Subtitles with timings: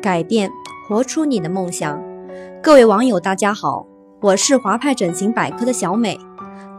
[0.00, 0.50] 改变，
[0.88, 2.02] 活出你的梦想。
[2.62, 3.86] 各位网友，大家好，
[4.22, 6.18] 我是华派整形百科的小美。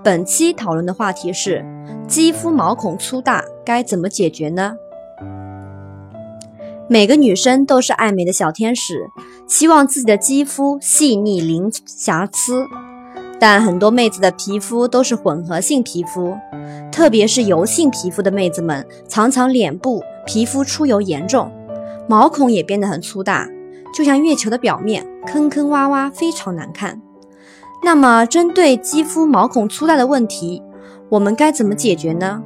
[0.03, 1.63] 本期讨论的话题是：
[2.07, 4.75] 肌肤毛孔粗大该怎么解决呢？
[6.91, 9.11] 每个女生都是爱美的小天使，
[9.45, 12.65] 希望自己的肌肤细腻零瑕疵。
[13.39, 16.35] 但很多妹子的皮肤都是混合性皮肤，
[16.91, 21.51] 特别是油性皮肤的妹子们，常常脸部皮肤出油严重。
[22.07, 23.47] 毛孔也变得很粗大，
[23.93, 26.99] 就像月球的表面，坑坑洼洼，非常难看。
[27.83, 30.63] 那么，针对肌肤毛孔粗大的问题，
[31.09, 32.41] 我们该怎么解决呢？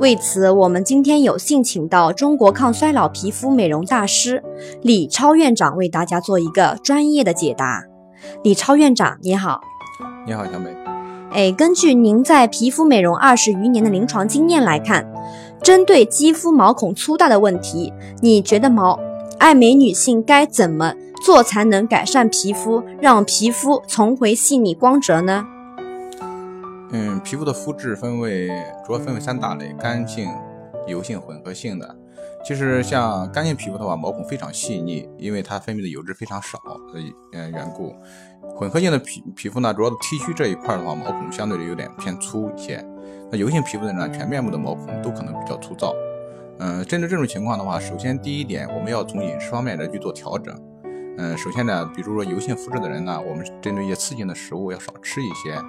[0.00, 4.42] 为此，我们今天有幸请到中国抗衰老皮肤美容大师
[4.80, 7.84] 李超院长为大家做一个专业的解答。
[8.44, 9.60] 李超院长，你好。
[10.24, 10.70] 你好，小美。
[11.32, 15.04] 哎，根据您在皮肤美容二十余年的临床经验来看，
[15.64, 18.98] 针对肌肤毛孔粗大的问题，你觉得毛？
[19.38, 25.44] 爱美女性该怎么做才能改善皮肤，让皮肤重回细腻光泽呢？
[26.90, 28.48] 嗯，皮肤的肤质分为
[28.84, 30.30] 主要分为三大类：干性、
[30.86, 31.96] 油性、混合性的。
[32.44, 36.58] 其实像干性皮肤的话，毛孔非常细腻，因为它分泌的油脂非常少
[36.92, 37.94] 的呃缘故。
[38.56, 42.82] 混合性的皮皮肤呢，主要的 T 区这一块的话，毛孔相对的有点偏粗一些。
[43.30, 45.94] 那油性皮肤的呢，全面部的毛孔都可能比较粗糙。
[46.58, 50.54] 嗯，针对这种情况的话，首先第一点，我们要从饮食方面来去做调整。
[51.18, 55.60] 嗯，首先呢，比如说油性肤质的人呢，我们针对一些刺激性的食物要少吃一些。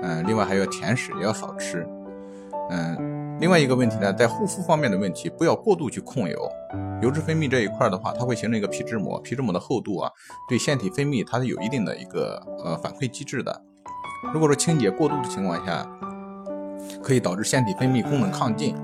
[0.00, 1.84] 嗯，另外还有甜食也要少吃。
[2.70, 6.48] 嗯，另外一个问题呢，在护肤方面的问题，不要过度去控油。
[7.02, 10.10] 油脂分泌这一块的话，它会形成一个皮脂膜，皮脂膜的厚度啊，
[10.48, 13.60] 对腺体分泌它是有一定的一个呃反馈机制的。
[14.32, 15.84] 如果说清洁过度的情况下，
[17.02, 18.76] 可以导致腺体分泌功能亢进。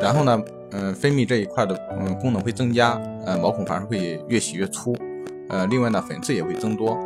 [0.00, 4.94] 然后呢，嗯，分泌这一块的嗯功能会增加，呃，毛孔反而会越洗越粗，
[5.48, 6.98] 呃，另外呢，粉刺也会增多。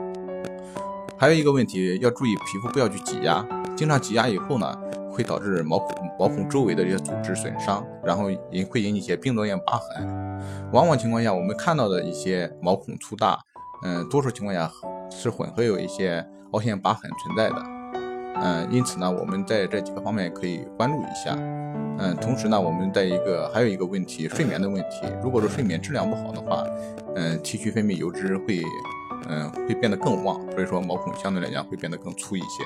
[1.16, 3.44] 还有一个问题要注意，皮肤不要去挤压，
[3.76, 4.72] 经常挤压以后呢，
[5.10, 10.40] 会导致毛孔毛孔周围的这些组织损伤，然后引会引起一些病毒性疤痕。
[10.72, 13.38] 往往情况下，我们看到的一些毛孔粗大，
[13.84, 14.70] 嗯，多数情况下
[15.10, 17.77] 是混合有一些凹陷疤痕存在的，
[18.36, 21.34] 嗯，因此呢，我们在这几个方面可以关注一下。
[22.00, 25.06] 嗯，同时呢，我们在一个还有一个问题，睡眠的问题。
[25.22, 26.64] 如果说睡眠质量不好的话，
[27.16, 28.62] 嗯，T 区分泌油脂会，
[29.28, 32.62] 嗯，会变得更旺，所以说毛孔相对来讲会变得更粗一些。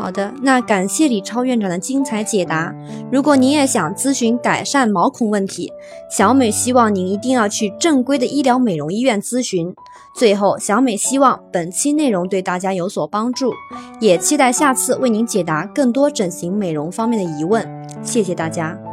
[0.00, 2.74] 好的，那感谢李超院长的精彩解答。
[3.12, 5.70] 如果您也想咨询改善毛孔问题，
[6.10, 9.74] 小美希望您一定要去正规的医疗美容医院咨询。
[10.14, 13.52] 最后，小美希望本期内容对大家有所帮助，
[14.00, 17.62] 也期待下次为您解答更多整形美容方面的疑问。
[18.02, 18.89] 谢谢大家。